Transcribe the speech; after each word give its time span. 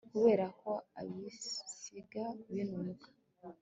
kuberako 0.11 0.71
aribisiga 0.99 2.23
binuka 2.53 3.07